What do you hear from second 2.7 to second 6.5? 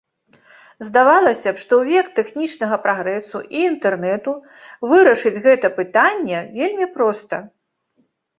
прагрэсу і інтэрнэту вырашыць гэта пытанне